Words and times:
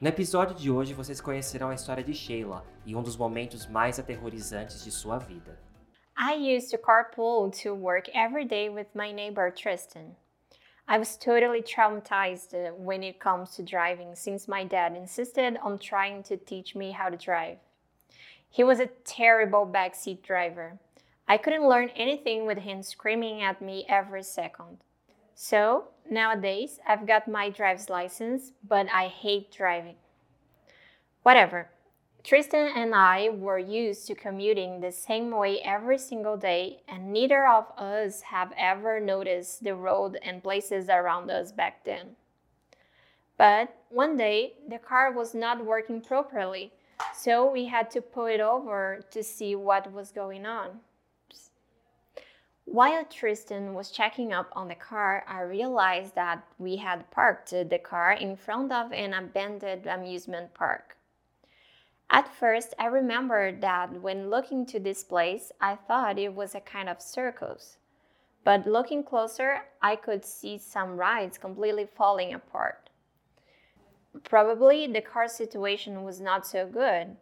No 0.00 0.08
episódio 0.08 0.54
de 0.54 0.70
hoje 0.70 0.94
vocês 0.94 1.20
conhecerão 1.20 1.70
a 1.70 1.74
história 1.74 2.04
de 2.04 2.14
Sheila 2.14 2.64
e 2.86 2.94
um 2.94 3.02
dos 3.02 3.16
momentos 3.16 3.66
mais 3.66 3.98
aterrorizantes 3.98 4.84
de 4.84 4.92
sua 4.92 5.18
vida. 5.18 5.58
I 6.16 6.56
used 6.56 6.70
to 6.70 6.78
carpool 6.78 7.50
to 7.64 7.74
work 7.74 8.08
every 8.14 8.44
day 8.44 8.70
with 8.70 8.86
my 8.94 9.12
neighbor 9.12 9.50
Tristan. 9.50 10.14
I 10.86 10.98
was 10.98 11.16
totally 11.16 11.62
traumatized 11.62 12.54
when 12.78 13.02
it 13.02 13.18
comes 13.18 13.56
to 13.56 13.64
driving 13.64 14.14
since 14.14 14.48
my 14.48 14.64
dad 14.64 14.96
insisted 14.96 15.58
on 15.64 15.78
trying 15.78 16.22
to 16.28 16.36
teach 16.36 16.76
me 16.76 16.92
how 16.92 17.08
to 17.08 17.16
drive. 17.16 17.58
He 18.48 18.62
was 18.62 18.78
a 18.78 18.90
terrible 19.04 19.66
backseat 19.66 20.22
driver. 20.22 20.78
I 21.26 21.38
couldn't 21.38 21.68
learn 21.68 21.90
anything 21.96 22.46
with 22.46 22.58
him 22.58 22.84
screaming 22.84 23.42
at 23.42 23.60
me 23.60 23.84
every 23.88 24.22
second. 24.22 24.78
So, 25.40 25.84
nowadays, 26.10 26.80
I've 26.84 27.06
got 27.06 27.28
my 27.28 27.48
driver's 27.48 27.88
license, 27.88 28.50
but 28.66 28.88
I 28.92 29.06
hate 29.06 29.52
driving. 29.52 29.94
Whatever. 31.22 31.70
Tristan 32.24 32.72
and 32.74 32.92
I 32.92 33.28
were 33.28 33.60
used 33.60 34.08
to 34.08 34.16
commuting 34.16 34.80
the 34.80 34.90
same 34.90 35.30
way 35.30 35.60
every 35.60 35.96
single 35.96 36.36
day, 36.36 36.82
and 36.88 37.12
neither 37.12 37.46
of 37.46 37.66
us 37.78 38.22
have 38.22 38.52
ever 38.58 38.98
noticed 38.98 39.62
the 39.62 39.76
road 39.76 40.18
and 40.24 40.42
places 40.42 40.88
around 40.88 41.30
us 41.30 41.52
back 41.52 41.84
then. 41.84 42.16
But 43.36 43.72
one 43.90 44.16
day, 44.16 44.54
the 44.68 44.78
car 44.78 45.12
was 45.12 45.36
not 45.36 45.64
working 45.64 46.00
properly, 46.00 46.72
so 47.14 47.48
we 47.48 47.66
had 47.66 47.92
to 47.92 48.02
pull 48.02 48.26
it 48.26 48.40
over 48.40 49.02
to 49.12 49.22
see 49.22 49.54
what 49.54 49.92
was 49.92 50.10
going 50.10 50.46
on. 50.46 50.80
While 52.70 53.06
Tristan 53.06 53.72
was 53.72 53.90
checking 53.90 54.30
up 54.30 54.52
on 54.52 54.68
the 54.68 54.74
car, 54.74 55.24
I 55.26 55.40
realized 55.40 56.14
that 56.16 56.44
we 56.58 56.76
had 56.76 57.10
parked 57.10 57.48
the 57.50 57.80
car 57.82 58.12
in 58.12 58.36
front 58.36 58.72
of 58.72 58.92
an 58.92 59.14
abandoned 59.14 59.86
amusement 59.86 60.52
park. 60.52 60.98
At 62.10 62.28
first, 62.28 62.74
I 62.78 62.86
remembered 62.86 63.62
that 63.62 64.02
when 64.02 64.28
looking 64.28 64.66
to 64.66 64.78
this 64.78 65.02
place, 65.02 65.50
I 65.62 65.76
thought 65.76 66.18
it 66.18 66.34
was 66.34 66.54
a 66.54 66.60
kind 66.60 66.90
of 66.90 67.00
circus. 67.00 67.78
But 68.44 68.66
looking 68.66 69.02
closer, 69.02 69.62
I 69.80 69.96
could 69.96 70.26
see 70.26 70.58
some 70.58 70.98
rides 70.98 71.38
completely 71.38 71.86
falling 71.86 72.34
apart. 72.34 72.90
Probably 74.24 74.86
the 74.86 75.00
car 75.00 75.26
situation 75.26 76.04
was 76.04 76.20
not 76.20 76.46
so 76.46 76.66
good. 76.66 77.16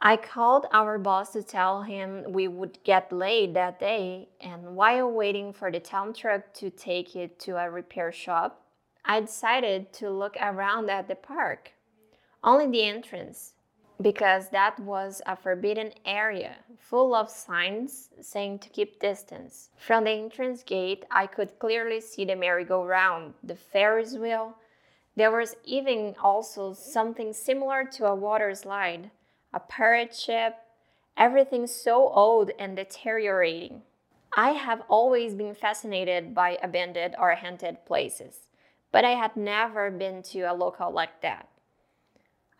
I 0.00 0.16
called 0.16 0.66
our 0.72 0.96
boss 0.96 1.32
to 1.32 1.42
tell 1.42 1.82
him 1.82 2.24
we 2.28 2.46
would 2.46 2.78
get 2.84 3.12
late 3.12 3.54
that 3.54 3.80
day, 3.80 4.28
and 4.40 4.76
while 4.76 5.10
waiting 5.10 5.52
for 5.52 5.72
the 5.72 5.80
town 5.80 6.14
truck 6.14 6.54
to 6.54 6.70
take 6.70 7.16
it 7.16 7.40
to 7.40 7.56
a 7.56 7.68
repair 7.68 8.12
shop, 8.12 8.64
I 9.04 9.20
decided 9.22 9.92
to 9.94 10.10
look 10.10 10.36
around 10.40 10.88
at 10.88 11.08
the 11.08 11.16
park. 11.16 11.72
Only 12.44 12.68
the 12.68 12.84
entrance, 12.84 13.54
because 14.00 14.50
that 14.50 14.78
was 14.78 15.20
a 15.26 15.34
forbidden 15.34 15.92
area 16.04 16.54
full 16.78 17.12
of 17.12 17.28
signs 17.28 18.10
saying 18.20 18.60
to 18.60 18.68
keep 18.68 19.00
distance. 19.00 19.70
From 19.76 20.04
the 20.04 20.10
entrance 20.10 20.62
gate, 20.62 21.06
I 21.10 21.26
could 21.26 21.58
clearly 21.58 22.00
see 22.00 22.24
the 22.24 22.36
merry-go-round, 22.36 23.34
the 23.42 23.56
Ferris 23.56 24.14
wheel. 24.14 24.54
There 25.16 25.32
was 25.32 25.56
even 25.64 26.14
also 26.22 26.72
something 26.72 27.32
similar 27.32 27.84
to 27.94 28.06
a 28.06 28.14
water 28.14 28.54
slide 28.54 29.10
a 29.52 29.60
pirate 29.60 30.14
ship, 30.14 30.56
everything 31.16 31.66
so 31.66 32.08
old 32.10 32.50
and 32.58 32.76
deteriorating. 32.76 33.82
I 34.36 34.50
have 34.50 34.82
always 34.88 35.34
been 35.34 35.54
fascinated 35.54 36.34
by 36.34 36.58
abandoned 36.62 37.16
or 37.18 37.34
haunted 37.34 37.84
places, 37.86 38.48
but 38.92 39.04
I 39.04 39.12
had 39.12 39.36
never 39.36 39.90
been 39.90 40.22
to 40.24 40.42
a 40.42 40.54
locale 40.54 40.92
like 40.92 41.22
that. 41.22 41.48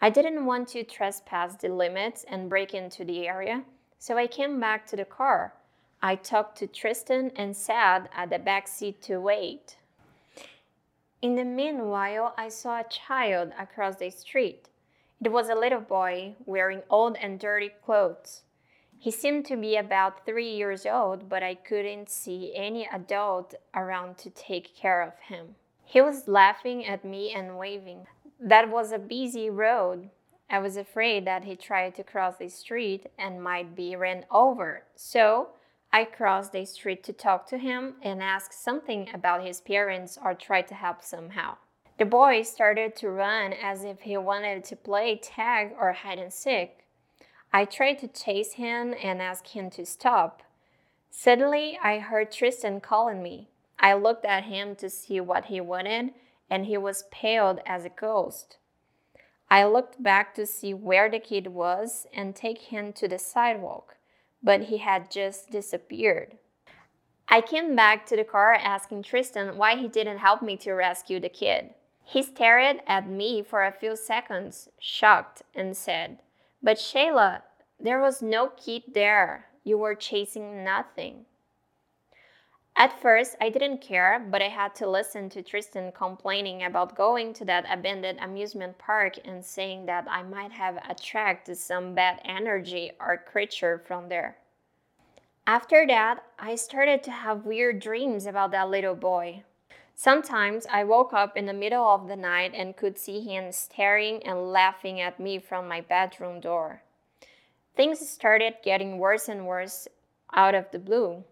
I 0.00 0.10
didn't 0.10 0.46
want 0.46 0.68
to 0.68 0.84
trespass 0.84 1.56
the 1.56 1.68
limits 1.68 2.24
and 2.28 2.48
break 2.48 2.72
into 2.72 3.04
the 3.04 3.28
area, 3.28 3.64
so 3.98 4.16
I 4.16 4.26
came 4.26 4.60
back 4.60 4.86
to 4.86 4.96
the 4.96 5.04
car. 5.04 5.54
I 6.00 6.14
talked 6.14 6.58
to 6.58 6.68
Tristan 6.68 7.32
and 7.34 7.56
sat 7.56 8.08
at 8.14 8.30
the 8.30 8.38
back 8.38 8.68
seat 8.68 9.02
to 9.02 9.18
wait. 9.18 9.76
In 11.20 11.34
the 11.34 11.44
meanwhile, 11.44 12.32
I 12.38 12.48
saw 12.48 12.78
a 12.78 12.88
child 12.88 13.52
across 13.58 13.96
the 13.96 14.10
street. 14.10 14.68
It 15.22 15.32
was 15.32 15.48
a 15.48 15.54
little 15.54 15.80
boy 15.80 16.36
wearing 16.46 16.82
old 16.88 17.16
and 17.20 17.40
dirty 17.40 17.70
clothes. 17.84 18.42
He 19.00 19.10
seemed 19.10 19.46
to 19.46 19.56
be 19.56 19.76
about 19.76 20.24
three 20.24 20.50
years 20.50 20.86
old, 20.86 21.28
but 21.28 21.42
I 21.42 21.54
couldn't 21.54 22.08
see 22.08 22.52
any 22.54 22.88
adult 22.92 23.54
around 23.74 24.18
to 24.18 24.30
take 24.30 24.76
care 24.76 25.02
of 25.02 25.18
him. 25.28 25.56
He 25.84 26.00
was 26.00 26.28
laughing 26.28 26.86
at 26.86 27.04
me 27.04 27.32
and 27.32 27.58
waving. 27.58 28.06
That 28.40 28.70
was 28.70 28.92
a 28.92 28.98
busy 28.98 29.50
road. 29.50 30.10
I 30.50 30.60
was 30.60 30.76
afraid 30.76 31.26
that 31.26 31.44
he 31.44 31.56
tried 31.56 31.94
to 31.96 32.04
cross 32.04 32.36
the 32.36 32.48
street 32.48 33.06
and 33.18 33.42
might 33.42 33.74
be 33.74 33.96
ran 33.96 34.24
over. 34.30 34.84
So 34.94 35.50
I 35.92 36.04
crossed 36.04 36.52
the 36.52 36.64
street 36.64 37.02
to 37.04 37.12
talk 37.12 37.48
to 37.48 37.58
him 37.58 37.94
and 38.02 38.22
ask 38.22 38.52
something 38.52 39.08
about 39.12 39.44
his 39.44 39.60
parents 39.60 40.18
or 40.22 40.34
try 40.34 40.62
to 40.62 40.74
help 40.74 41.02
somehow. 41.02 41.56
The 41.98 42.04
boy 42.04 42.42
started 42.42 42.94
to 42.96 43.10
run 43.10 43.52
as 43.52 43.82
if 43.82 44.02
he 44.02 44.16
wanted 44.16 44.62
to 44.64 44.76
play 44.76 45.16
tag 45.16 45.72
or 45.78 45.92
hide 45.92 46.20
and 46.20 46.32
seek. 46.32 46.84
I 47.52 47.64
tried 47.64 47.98
to 47.98 48.08
chase 48.08 48.52
him 48.52 48.94
and 49.02 49.20
ask 49.20 49.48
him 49.48 49.68
to 49.70 49.84
stop. 49.84 50.44
Suddenly, 51.10 51.76
I 51.82 51.98
heard 51.98 52.30
Tristan 52.30 52.80
calling 52.80 53.20
me. 53.20 53.48
I 53.80 53.94
looked 53.94 54.24
at 54.24 54.44
him 54.44 54.76
to 54.76 54.88
see 54.88 55.20
what 55.20 55.46
he 55.46 55.60
wanted, 55.60 56.10
and 56.48 56.66
he 56.66 56.76
was 56.76 57.04
pale 57.10 57.58
as 57.66 57.84
a 57.84 57.88
ghost. 57.88 58.58
I 59.50 59.64
looked 59.64 60.00
back 60.00 60.34
to 60.36 60.46
see 60.46 60.74
where 60.74 61.10
the 61.10 61.18
kid 61.18 61.48
was 61.48 62.06
and 62.14 62.36
take 62.36 62.58
him 62.58 62.92
to 62.92 63.08
the 63.08 63.18
sidewalk, 63.18 63.96
but 64.40 64.64
he 64.64 64.78
had 64.78 65.10
just 65.10 65.50
disappeared. 65.50 66.36
I 67.28 67.40
came 67.40 67.74
back 67.74 68.06
to 68.06 68.16
the 68.16 68.24
car 68.24 68.54
asking 68.54 69.02
Tristan 69.02 69.56
why 69.56 69.76
he 69.76 69.88
didn't 69.88 70.18
help 70.18 70.42
me 70.42 70.56
to 70.58 70.72
rescue 70.72 71.18
the 71.18 71.28
kid. 71.28 71.74
He 72.10 72.22
stared 72.22 72.80
at 72.86 73.06
me 73.06 73.42
for 73.42 73.66
a 73.66 73.70
few 73.70 73.94
seconds, 73.94 74.70
shocked, 74.78 75.42
and 75.54 75.76
said, 75.76 76.20
But 76.62 76.78
Sheila, 76.78 77.42
there 77.78 78.00
was 78.00 78.22
no 78.22 78.48
kid 78.48 78.94
there. 78.94 79.48
You 79.62 79.76
were 79.76 79.94
chasing 79.94 80.64
nothing. 80.64 81.26
At 82.74 82.98
first, 82.98 83.36
I 83.42 83.50
didn't 83.50 83.82
care, 83.82 84.26
but 84.30 84.40
I 84.40 84.48
had 84.48 84.74
to 84.76 84.88
listen 84.88 85.28
to 85.28 85.42
Tristan 85.42 85.92
complaining 85.92 86.62
about 86.62 86.96
going 86.96 87.34
to 87.34 87.44
that 87.44 87.66
abandoned 87.70 88.20
amusement 88.22 88.78
park 88.78 89.16
and 89.22 89.44
saying 89.44 89.84
that 89.84 90.06
I 90.08 90.22
might 90.22 90.52
have 90.52 90.78
attracted 90.88 91.58
some 91.58 91.94
bad 91.94 92.22
energy 92.24 92.92
or 92.98 93.18
creature 93.18 93.82
from 93.86 94.08
there. 94.08 94.38
After 95.46 95.86
that, 95.86 96.24
I 96.38 96.54
started 96.54 97.02
to 97.02 97.10
have 97.10 97.44
weird 97.44 97.80
dreams 97.80 98.24
about 98.24 98.52
that 98.52 98.70
little 98.70 98.94
boy. 98.94 99.42
Sometimes 100.00 100.64
I 100.70 100.84
woke 100.84 101.12
up 101.12 101.36
in 101.36 101.46
the 101.46 101.52
middle 101.52 101.84
of 101.84 102.06
the 102.06 102.14
night 102.14 102.52
and 102.54 102.76
could 102.76 102.96
see 102.96 103.20
him 103.20 103.50
staring 103.50 104.24
and 104.24 104.52
laughing 104.52 105.00
at 105.00 105.18
me 105.18 105.40
from 105.40 105.66
my 105.66 105.80
bedroom 105.80 106.38
door. 106.38 106.82
Things 107.74 108.08
started 108.08 108.62
getting 108.62 108.98
worse 108.98 109.28
and 109.28 109.44
worse 109.44 109.88
out 110.32 110.54
of 110.54 110.70
the 110.70 110.78
blue. 110.78 111.24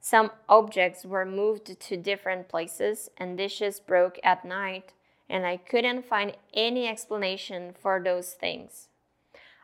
Some 0.00 0.32
objects 0.48 1.04
were 1.04 1.24
moved 1.24 1.78
to 1.78 1.96
different 1.96 2.48
places, 2.48 3.10
and 3.16 3.38
dishes 3.38 3.78
broke 3.78 4.18
at 4.24 4.44
night, 4.44 4.92
and 5.30 5.46
I 5.46 5.56
couldn't 5.56 6.04
find 6.04 6.36
any 6.52 6.88
explanation 6.88 7.76
for 7.80 8.02
those 8.02 8.32
things. 8.32 8.88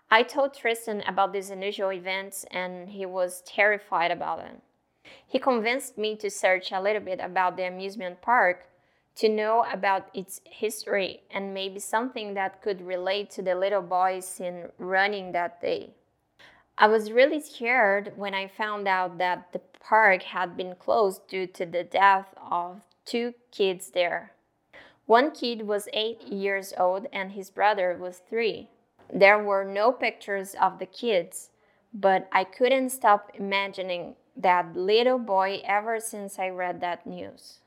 I 0.09 0.23
told 0.23 0.55
Tristan 0.55 1.03
about 1.05 1.33
these 1.33 1.51
unusual 1.51 1.93
events, 1.93 2.45
and 2.53 2.91
he 2.91 3.05
was 3.05 3.43
terrified 3.45 4.13
about 4.13 4.39
them. 4.39 4.63
He 5.27 5.39
convinced 5.39 5.97
me 5.97 6.17
to 6.17 6.31
search 6.31 6.73
a 6.73 6.81
little 6.81 7.03
bit 7.03 7.21
about 7.21 7.57
the 7.57 7.67
amusement 7.67 8.21
park 8.21 8.67
to 9.17 9.29
know 9.29 9.65
about 9.71 10.09
its 10.15 10.41
history 10.45 11.23
and 11.31 11.55
maybe 11.55 11.79
something 11.79 12.35
that 12.35 12.63
could 12.63 12.81
relate 12.81 13.31
to 13.31 13.43
the 13.43 13.55
little 13.55 13.83
boy 13.83 14.21
seen 14.21 14.65
running 14.79 15.33
that 15.33 15.61
day. 15.61 15.91
I 16.79 16.87
was 16.87 17.13
really 17.13 17.41
scared 17.41 18.13
when 18.17 18.35
I 18.35 18.49
found 18.49 18.89
out 18.89 19.19
that 19.19 19.53
the 19.53 19.61
park 19.81 20.23
had 20.23 20.57
been 20.57 20.75
closed 20.77 21.29
due 21.29 21.47
to 21.49 21.67
the 21.67 21.85
death 21.85 22.33
of 22.51 22.81
two 23.05 23.35
kids 23.51 23.91
there. 23.91 24.33
One 25.07 25.33
kid 25.33 25.67
was 25.67 25.89
eight 25.93 26.23
years 26.23 26.73
old 26.79 27.07
and 27.13 27.33
his 27.33 27.51
brother 27.51 27.97
was 28.01 28.23
three. 28.29 28.69
There 29.13 29.43
were 29.43 29.65
no 29.65 29.93
pictures 29.93 30.55
of 30.61 30.79
the 30.79 30.87
kids, 30.87 31.51
but 31.93 32.29
I 32.33 32.45
couldn't 32.45 32.91
stop 32.91 33.31
imagining 33.35 34.15
that 34.41 34.79
little 34.79 35.19
boy 35.19 35.63
ever 35.65 36.01
since 36.01 36.41
I 36.41 36.51
read 36.51 36.81
that 36.81 37.09
news. 37.09 37.61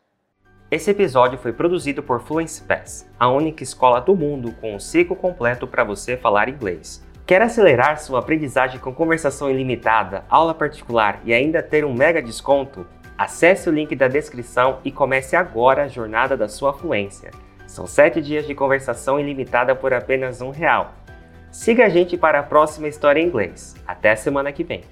Esse 0.69 0.89
episódio 0.89 1.37
foi 1.37 1.53
produzido 1.53 2.01
por 2.01 2.21
Fluency 2.21 2.63
Pass, 2.63 3.07
a 3.19 3.29
única 3.29 3.61
escola 3.61 4.01
do 4.01 4.15
mundo 4.15 4.51
com 4.59 4.75
um 4.75 4.79
ciclo 4.79 5.15
completo 5.15 5.67
para 5.67 5.83
você 5.83 6.17
falar 6.17 6.49
inglês. 6.49 7.05
Quer 7.25 7.41
acelerar 7.41 7.99
sua 7.99 8.19
aprendizagem 8.19 8.79
com 8.79 8.93
conversação 8.93 9.49
ilimitada, 9.49 10.25
aula 10.29 10.53
particular 10.53 11.21
e 11.23 11.33
ainda 11.33 11.61
ter 11.61 11.85
um 11.85 11.93
mega 11.93 12.21
desconto? 12.21 12.85
Acesse 13.17 13.69
o 13.69 13.71
link 13.71 13.95
da 13.95 14.07
descrição 14.07 14.79
e 14.83 14.91
comece 14.91 15.35
agora 15.35 15.83
a 15.83 15.87
jornada 15.87 16.35
da 16.35 16.49
sua 16.49 16.73
fluência. 16.73 17.31
São 17.67 17.87
7 17.87 18.21
dias 18.21 18.45
de 18.45 18.55
conversação 18.55 19.19
ilimitada 19.19 19.75
por 19.75 19.93
apenas 19.93 20.41
um 20.41 20.49
real. 20.49 20.93
Siga 21.51 21.85
a 21.85 21.89
gente 21.89 22.17
para 22.17 22.39
a 22.39 22.43
próxima 22.43 22.87
história 22.87 23.21
em 23.21 23.27
inglês. 23.27 23.75
Até 23.87 24.15
semana 24.15 24.51
que 24.51 24.63
vem. 24.63 24.83